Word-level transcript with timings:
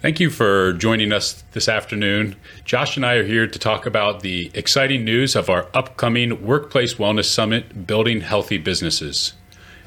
Thank 0.00 0.20
you 0.20 0.30
for 0.30 0.74
joining 0.74 1.12
us 1.12 1.42
this 1.54 1.68
afternoon. 1.68 2.36
Josh 2.64 2.96
and 2.96 3.04
I 3.04 3.14
are 3.14 3.24
here 3.24 3.48
to 3.48 3.58
talk 3.58 3.84
about 3.84 4.20
the 4.20 4.48
exciting 4.54 5.04
news 5.04 5.34
of 5.34 5.50
our 5.50 5.66
upcoming 5.74 6.46
Workplace 6.46 6.94
Wellness 6.94 7.24
Summit 7.24 7.84
Building 7.84 8.20
Healthy 8.20 8.58
Businesses. 8.58 9.32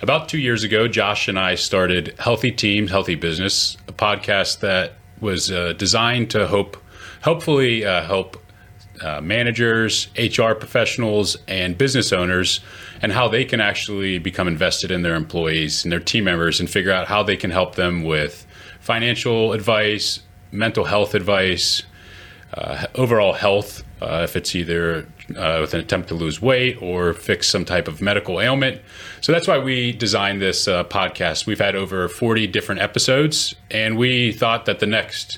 About 0.00 0.26
two 0.30 0.38
years 0.38 0.64
ago, 0.64 0.88
Josh 0.88 1.28
and 1.28 1.38
I 1.38 1.56
started 1.56 2.14
Healthy 2.18 2.52
Teams, 2.52 2.90
Healthy 2.90 3.16
Business, 3.16 3.76
a 3.86 3.92
podcast 3.92 4.60
that 4.60 4.94
was 5.20 5.52
uh, 5.52 5.74
designed 5.74 6.30
to 6.30 6.46
hope, 6.46 6.82
hopefully 7.20 7.84
uh, 7.84 8.02
help 8.02 8.42
uh, 9.02 9.20
managers, 9.20 10.08
HR 10.16 10.54
professionals, 10.54 11.36
and 11.46 11.76
business 11.76 12.14
owners, 12.14 12.60
and 13.02 13.12
how 13.12 13.28
they 13.28 13.44
can 13.44 13.60
actually 13.60 14.18
become 14.18 14.48
invested 14.48 14.90
in 14.90 15.02
their 15.02 15.16
employees 15.16 15.84
and 15.84 15.92
their 15.92 16.00
team 16.00 16.24
members 16.24 16.60
and 16.60 16.70
figure 16.70 16.92
out 16.92 17.08
how 17.08 17.22
they 17.22 17.36
can 17.36 17.50
help 17.50 17.74
them 17.74 18.04
with 18.04 18.46
financial 18.88 19.52
advice, 19.52 20.20
mental 20.50 20.86
health 20.86 21.14
advice, 21.14 21.82
uh, 22.54 22.86
overall 22.94 23.34
health, 23.34 23.84
uh, 24.00 24.22
if 24.24 24.34
it's 24.34 24.54
either 24.54 25.06
uh, 25.36 25.58
with 25.60 25.74
an 25.74 25.80
attempt 25.80 26.08
to 26.08 26.14
lose 26.14 26.40
weight 26.40 26.80
or 26.80 27.12
fix 27.12 27.46
some 27.46 27.66
type 27.66 27.86
of 27.86 28.00
medical 28.00 28.40
ailment. 28.40 28.80
So 29.20 29.30
that's 29.30 29.46
why 29.46 29.58
we 29.58 29.92
designed 29.92 30.40
this 30.40 30.66
uh, 30.66 30.84
podcast. 30.84 31.44
We've 31.44 31.58
had 31.58 31.76
over 31.76 32.08
40 32.08 32.46
different 32.46 32.80
episodes, 32.80 33.54
and 33.70 33.98
we 33.98 34.32
thought 34.32 34.64
that 34.64 34.78
the 34.78 34.86
next 34.86 35.36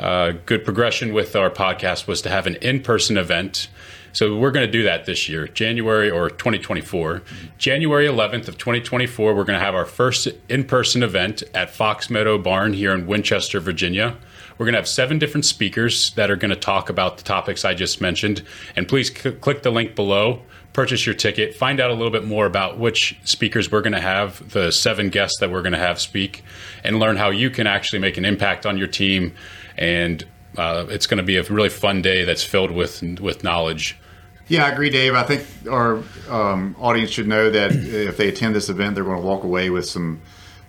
uh, 0.00 0.32
good 0.46 0.64
progression 0.64 1.12
with 1.12 1.36
our 1.36 1.50
podcast 1.50 2.06
was 2.06 2.22
to 2.22 2.30
have 2.30 2.46
an 2.46 2.56
in 2.56 2.80
person 2.80 3.18
event. 3.18 3.68
So 4.12 4.36
we're 4.36 4.50
going 4.50 4.66
to 4.66 4.72
do 4.72 4.82
that 4.84 5.04
this 5.04 5.28
year, 5.28 5.46
January 5.46 6.10
or 6.10 6.30
2024. 6.30 7.22
January 7.58 8.06
11th 8.06 8.48
of 8.48 8.58
2024, 8.58 9.34
we're 9.34 9.44
going 9.44 9.58
to 9.58 9.64
have 9.64 9.74
our 9.74 9.84
first 9.84 10.26
in-person 10.48 11.04
event 11.04 11.44
at 11.54 11.70
Fox 11.70 12.10
Meadow 12.10 12.36
Barn 12.38 12.72
here 12.72 12.92
in 12.92 13.06
Winchester, 13.06 13.60
Virginia. 13.60 14.16
We're 14.58 14.66
going 14.66 14.72
to 14.72 14.80
have 14.80 14.88
seven 14.88 15.18
different 15.18 15.44
speakers 15.44 16.10
that 16.14 16.30
are 16.30 16.36
going 16.36 16.50
to 16.50 16.56
talk 16.56 16.90
about 16.90 17.18
the 17.18 17.22
topics 17.22 17.64
I 17.64 17.74
just 17.74 18.00
mentioned. 18.00 18.42
And 18.74 18.88
please 18.88 19.14
c- 19.16 19.32
click 19.32 19.62
the 19.62 19.70
link 19.70 19.94
below, 19.94 20.42
purchase 20.72 21.04
your 21.04 21.14
ticket, 21.14 21.54
find 21.54 21.80
out 21.80 21.90
a 21.90 21.94
little 21.94 22.10
bit 22.10 22.24
more 22.24 22.46
about 22.46 22.78
which 22.78 23.18
speakers 23.24 23.70
we're 23.70 23.80
going 23.80 23.92
to 23.92 24.00
have, 24.00 24.50
the 24.50 24.70
seven 24.70 25.08
guests 25.08 25.38
that 25.40 25.50
we're 25.50 25.62
going 25.62 25.72
to 25.72 25.78
have 25.78 26.00
speak, 26.00 26.44
and 26.84 26.98
learn 26.98 27.16
how 27.16 27.30
you 27.30 27.50
can 27.50 27.66
actually 27.66 27.98
make 27.98 28.16
an 28.16 28.24
impact 28.24 28.66
on 28.66 28.78
your 28.78 28.86
team. 28.86 29.34
And 29.76 30.24
uh, 30.56 30.86
it's 30.88 31.06
going 31.06 31.18
to 31.18 31.24
be 31.24 31.36
a 31.36 31.42
really 31.44 31.68
fun 31.68 32.02
day 32.02 32.24
that's 32.24 32.44
filled 32.44 32.70
with 32.70 33.02
with 33.20 33.42
knowledge. 33.44 33.98
Yeah, 34.48 34.66
I 34.66 34.70
agree, 34.70 34.90
Dave. 34.90 35.14
I 35.14 35.22
think 35.22 35.46
our 35.70 36.02
um, 36.28 36.74
audience 36.80 37.10
should 37.10 37.28
know 37.28 37.50
that 37.50 37.70
if 37.72 38.16
they 38.16 38.28
attend 38.28 38.54
this 38.54 38.68
event, 38.68 38.96
they're 38.96 39.04
going 39.04 39.20
to 39.20 39.26
walk 39.26 39.44
away 39.44 39.70
with 39.70 39.88
some 39.88 40.20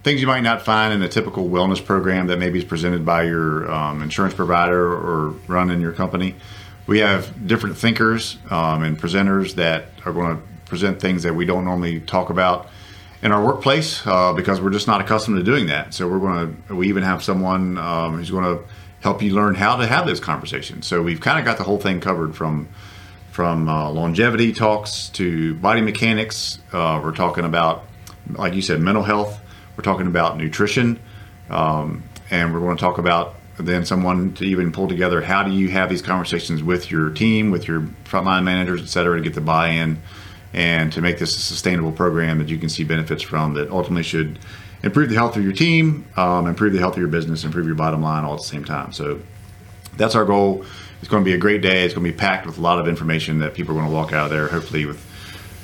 things 0.04 0.22
you 0.22 0.28
might 0.28 0.42
not 0.42 0.62
find 0.62 0.94
in 0.94 1.02
a 1.02 1.08
typical 1.08 1.50
wellness 1.50 1.84
program 1.84 2.28
that 2.28 2.38
maybe 2.38 2.60
is 2.60 2.66
presented 2.66 3.06
by 3.06 3.24
your 3.24 3.72
um, 3.72 4.02
insurance 4.02 4.34
provider 4.34 4.94
or 4.94 5.30
run 5.48 5.72
in 5.72 5.82
your 5.82 5.94
company. 5.94 6.36
We 6.88 7.00
have 7.00 7.48
different 7.48 7.78
thinkers 7.78 8.38
um, 8.50 8.84
and 8.84 9.00
presenters 9.00 9.56
that 9.56 9.86
are 10.06 10.14
going 10.14 10.38
to 10.38 10.44
present 10.66 11.00
things 11.00 11.24
that 11.24 11.34
we 11.34 11.46
don't 11.46 11.66
normally 11.66 12.00
talk 12.02 12.30
about 12.30 12.70
in 13.22 13.32
our 13.32 13.44
workplace 13.44 14.06
uh, 14.06 14.34
because 14.34 14.60
we're 14.60 14.72
just 14.72 14.88
not 14.88 15.02
accustomed 15.02 15.38
to 15.38 15.44
doing 15.44 15.68
that. 15.68 15.94
So 15.94 16.08
we're 16.08 16.20
going 16.20 16.64
to. 16.68 16.76
We 16.76 16.90
even 16.90 17.04
have 17.04 17.24
someone 17.24 17.78
um, 17.78 18.18
who's 18.18 18.32
going 18.32 18.44
to 18.44 18.64
help 19.02 19.22
you 19.22 19.34
learn 19.34 19.56
how 19.56 19.76
to 19.78 19.88
have 19.88 20.06
those 20.06 20.20
conversations. 20.20 20.88
So 20.88 21.02
we've 21.02 21.22
kind 21.22 21.40
of 21.40 21.46
got 21.46 21.58
the 21.58 21.64
whole 21.64 21.78
thing 21.78 22.00
covered 22.00 22.36
from 22.36 22.70
from 23.32 23.70
uh, 23.70 23.90
longevity 23.90 24.54
talks 24.54 25.10
to 25.10 25.56
body 25.56 25.82
mechanics. 25.82 26.60
Uh, 26.74 27.00
we're 27.04 27.16
talking 27.16 27.46
about, 27.46 27.86
like 28.34 28.54
you 28.54 28.62
said, 28.62 28.80
mental 28.80 29.04
health. 29.04 29.40
We're 29.78 29.84
talking 29.84 30.08
about 30.08 30.38
nutrition, 30.38 31.00
um, 31.50 32.04
and 32.30 32.54
we're 32.54 32.60
going 32.60 32.76
to 32.76 32.82
talk 32.82 32.98
about 32.98 33.36
then 33.66 33.86
someone 33.86 34.34
to 34.34 34.46
even 34.46 34.72
pull 34.72 34.88
together 34.88 35.22
how 35.22 35.44
do 35.44 35.52
you 35.52 35.70
have 35.70 35.90
these 35.90 36.02
conversations 36.02 36.64
with 36.64 36.92
your 36.92 37.10
team, 37.10 37.52
with 37.52 37.68
your 37.68 37.82
frontline 38.06 38.44
managers, 38.44 38.82
et 38.82 38.88
cetera, 38.88 39.18
to 39.18 39.24
get 39.24 39.34
the 39.34 39.42
buy-in 39.42 40.02
and 40.54 40.92
to 40.94 41.02
make 41.02 41.18
this 41.18 41.36
a 41.36 41.40
sustainable 41.40 41.92
program 41.92 42.38
that 42.40 42.50
you 42.50 42.58
can 42.58 42.70
see 42.70 42.84
benefits 42.84 43.24
from 43.24 43.54
that 43.54 43.70
ultimately 43.70 44.04
should 44.04 44.40
improve 44.84 45.10
the 45.10 45.16
health 45.16 45.38
of 45.38 45.44
your 45.44 45.54
team, 45.54 46.06
um, 46.18 46.48
improve 46.48 46.74
the 46.74 46.80
health 46.80 46.94
of 46.94 47.00
your 47.00 47.08
business, 47.08 47.44
improve 47.44 47.66
your 47.66 47.76
bottom 47.76 48.02
line 48.02 48.24
all 48.24 48.34
at 48.34 48.40
the 48.40 48.46
same 48.46 48.66
time. 48.66 48.92
So 48.92 49.22
that's 49.96 50.16
our 50.16 50.26
goal. 50.26 50.66
It's 51.00 51.10
going 51.10 51.24
to 51.24 51.26
be 51.26 51.34
a 51.34 51.38
great 51.38 51.62
day. 51.62 51.84
It's 51.86 51.94
going 51.94 52.06
to 52.06 52.12
be 52.12 52.18
packed 52.18 52.46
with 52.46 52.58
a 52.58 52.62
lot 52.62 52.80
of 52.80 52.88
information 52.88 53.40
that 53.40 53.54
people 53.54 53.74
are 53.74 53.80
going 53.80 53.90
to 53.90 53.96
walk 53.96 54.14
out 54.14 54.26
of 54.26 54.32
there, 54.32 54.48
hopefully 54.48 54.86
with 54.86 55.06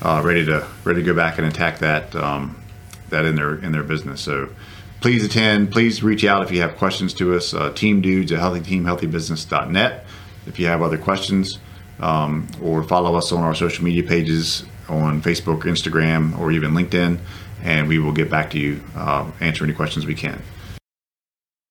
uh, 0.02 0.22
ready 0.24 0.46
to 0.46 0.68
ready 0.84 1.02
to 1.02 1.06
go 1.06 1.14
back 1.14 1.38
and 1.38 1.48
attack 1.48 1.80
that 1.80 2.16
um, 2.16 2.62
that 3.10 3.26
in 3.26 3.36
their 3.36 3.56
in 3.56 3.72
their 3.72 3.84
business. 3.84 4.22
So 4.22 4.50
please 5.02 5.24
attend. 5.24 5.72
Please 5.72 6.04
reach 6.04 6.24
out 6.24 6.44
if 6.44 6.52
you 6.52 6.62
have 6.62 6.78
questions 6.78 7.14
to 7.16 7.36
us. 7.36 7.54
Uh, 7.54 7.72
team 7.72 8.02
dudes 8.02 8.32
at 8.32 8.40
healthyteamhealthybusiness.net. 8.40 10.06
If 10.46 10.60
you 10.60 10.68
have 10.68 10.82
other 10.82 10.98
questions, 10.98 11.60
um, 12.00 12.48
or 12.62 12.84
follow 12.84 13.16
us 13.16 13.32
on 13.32 13.44
our 13.44 13.56
social 13.56 13.84
media 13.84 14.04
pages 14.04 14.66
on 14.88 15.22
Facebook, 15.22 15.62
Instagram, 15.64 16.38
or 16.40 16.52
even 16.52 16.72
LinkedIn 16.72 17.20
and 17.64 17.88
we 17.88 18.00
will 18.00 18.12
get 18.12 18.30
back 18.30 18.52
to 18.52 18.60
you, 18.60 18.82
uh, 18.96 19.30
answer 19.40 19.64
any 19.64 19.74
questions 19.74 20.06
we 20.06 20.16
can. 20.16 20.42